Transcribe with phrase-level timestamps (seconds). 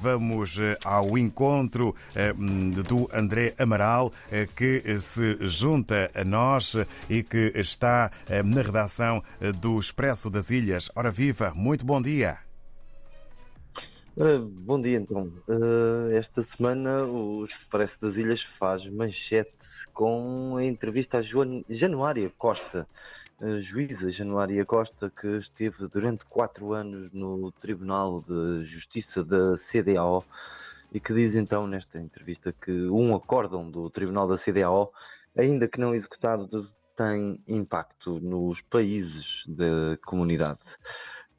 [0.00, 1.94] Vamos ao encontro
[2.88, 4.12] do André Amaral,
[4.56, 6.76] que se junta a nós
[7.08, 8.10] e que está
[8.44, 9.22] na redação
[9.60, 10.90] do Expresso das Ilhas.
[10.94, 12.51] Ora viva, muito bom dia.
[14.14, 15.32] Uh, bom dia então.
[15.48, 19.54] Uh, esta semana o Expresso das Ilhas faz manchete
[19.94, 21.62] com a entrevista a Joan...
[21.70, 22.86] Januária Costa,
[23.40, 30.22] a juíza Januária Costa, que esteve durante quatro anos no Tribunal de Justiça da CDAO
[30.92, 34.92] e que diz então nesta entrevista que um acórdão do Tribunal da CDAO,
[35.34, 40.58] ainda que não executado, tem impacto nos países da comunidade.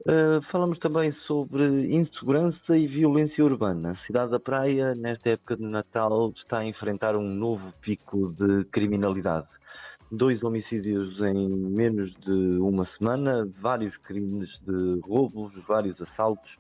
[0.06, 3.92] Uh, falamos também sobre insegurança e violência urbana.
[3.92, 8.66] A cidade da Praia, nesta época de Natal, está a enfrentar um novo pico de
[8.66, 9.48] criminalidade.
[10.12, 16.52] Dois homicídios em menos de uma semana, vários crimes de roubos, vários assaltos.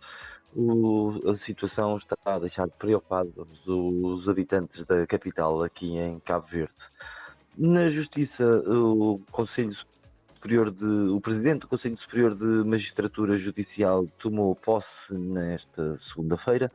[0.55, 3.35] O, a situação está a deixar preocupados
[3.67, 6.72] os habitantes da capital aqui em Cabo Verde.
[7.57, 9.75] Na Justiça, o Conselho
[10.44, 16.69] Superior de, o Presidente do Conselho Superior de Magistratura Judicial tomou posse nesta segunda-feira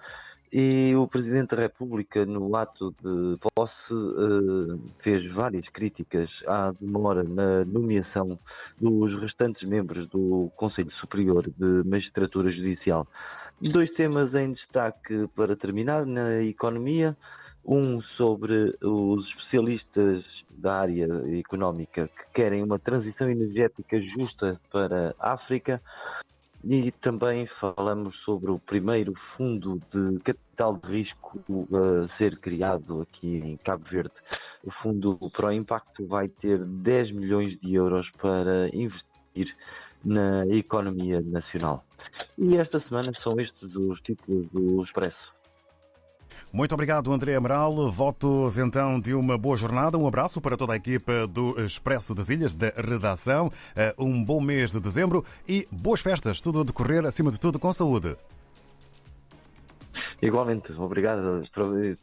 [0.51, 7.23] e o Presidente da República, no ato de posse, eh, fez várias críticas à demora
[7.23, 8.39] na nomeação
[8.81, 13.07] dos restantes membros do Conselho Superior de Magistratura Judicial.
[13.61, 17.15] Dois temas em destaque para terminar na economia
[17.65, 21.07] um sobre os especialistas da área
[21.39, 25.81] económica que querem uma transição energética justa para a África
[26.65, 31.39] e também falamos sobre o primeiro fundo de capital de risco
[31.73, 34.15] a ser criado aqui em Cabo Verde.
[34.65, 39.55] O fundo para o impacto vai ter 10 milhões de euros para investir
[40.05, 41.85] na economia nacional.
[42.37, 45.38] E esta semana são estes os títulos do Expresso.
[46.53, 47.91] Muito obrigado, André Amaral.
[47.91, 49.99] Votos então de uma boa jornada.
[49.99, 53.53] Um abraço para toda a equipa do Expresso das Ilhas, da redação.
[53.77, 56.41] Eh, um bom mês de dezembro e boas festas.
[56.41, 58.17] Tudo a decorrer, acima de tudo, com saúde.
[60.23, 61.43] Igualmente, obrigado.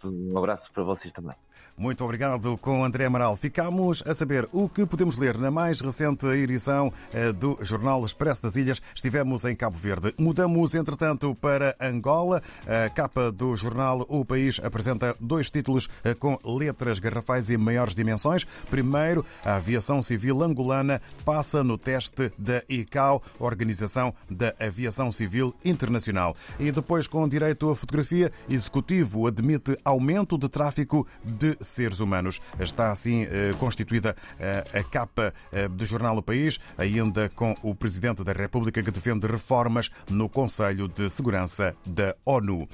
[0.03, 1.35] Um abraço para vocês também.
[1.77, 3.35] Muito obrigado com André Amaral.
[3.35, 8.43] Ficamos a saber o que podemos ler na mais recente edição eh, do Jornal Expresso
[8.43, 8.81] das Ilhas.
[8.95, 10.13] Estivemos em Cabo Verde.
[10.17, 12.41] Mudamos, entretanto, para Angola.
[12.65, 17.93] A capa do jornal O País apresenta dois títulos eh, com letras garrafais e maiores
[17.93, 18.45] dimensões.
[18.69, 26.37] Primeiro, a aviação civil angolana passa no teste da ICAO, Organização da Aviação Civil Internacional.
[26.57, 32.41] E depois, com direito à fotografia, executivo admite aumento de tráfico de seres humanos.
[32.59, 37.75] Está assim eh, constituída eh, a capa eh, do jornal O País, ainda com o
[37.75, 42.67] Presidente da República que defende reformas no Conselho de Segurança da ONU.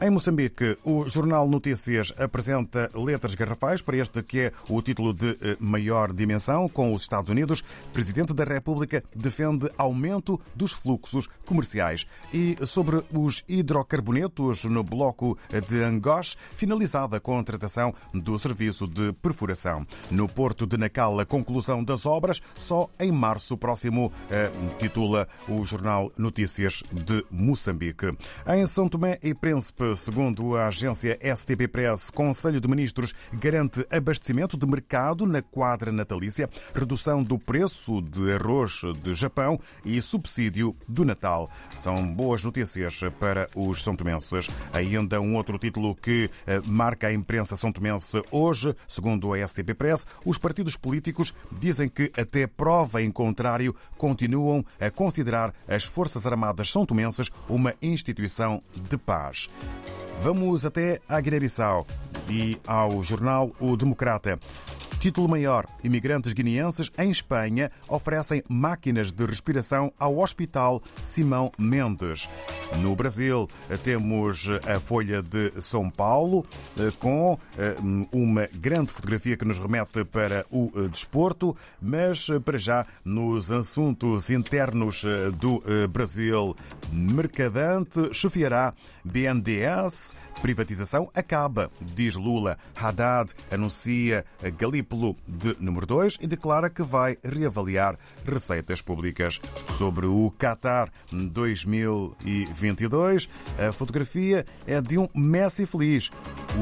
[0.00, 5.36] Em Moçambique, o Jornal Notícias apresenta letras garrafais para este que é o título de
[5.60, 7.62] maior dimensão com os Estados Unidos.
[7.92, 12.06] Presidente da República defende aumento dos fluxos comerciais.
[12.32, 15.38] E sobre os hidrocarbonetos no bloco
[15.68, 19.86] de Angós, finalizada a contratação do serviço de perfuração.
[20.10, 25.64] No Porto de Nacal, a conclusão das obras só em março próximo, eh, titula o
[25.64, 28.16] jornal Notícias de Moçambique.
[28.46, 34.56] Em São Tomé e Príncipe, segundo a agência STP Press, Conselho de Ministros garante abastecimento
[34.56, 41.04] de mercado na quadra natalícia, redução do preço de arroz de Japão e subsídio do
[41.04, 41.50] Natal.
[41.74, 44.48] São boas notícias para os são tomenses.
[44.72, 49.74] Ainda um outro título que eh, marca a imprensa são tomense Hoje, segundo a STP
[49.74, 56.26] Press, os partidos políticos dizem que, até prova em contrário, continuam a considerar as Forças
[56.26, 59.48] Armadas São Tomenses uma instituição de paz.
[60.22, 61.86] Vamos até à Guiné-Bissau
[62.28, 64.38] e ao jornal O Democrata.
[65.02, 72.28] Título maior: imigrantes guineenses em Espanha oferecem máquinas de respiração ao Hospital Simão Mendes.
[72.78, 73.48] No Brasil,
[73.82, 76.46] temos a Folha de São Paulo
[77.00, 77.36] com
[78.12, 85.02] uma grande fotografia que nos remete para o desporto, mas para já nos assuntos internos
[85.40, 85.60] do
[85.90, 86.54] Brasil,
[86.92, 88.72] Mercadante chefiará
[89.04, 92.56] BNDES, privatização acaba, diz Lula.
[92.76, 94.24] Haddad anuncia
[95.26, 99.40] De número 2 e declara que vai reavaliar receitas públicas.
[99.78, 103.26] Sobre o Qatar 2022,
[103.58, 106.10] a fotografia é de um Messi feliz.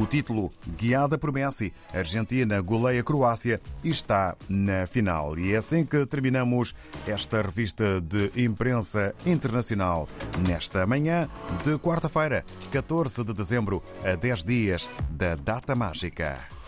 [0.00, 5.36] O título, guiada por Messi, Argentina goleia Croácia e está na final.
[5.38, 6.72] E é assim que terminamos
[7.06, 10.08] esta revista de imprensa internacional
[10.46, 11.28] nesta manhã
[11.64, 16.59] de quarta-feira, 14 de dezembro, a 10 dias da data mágica.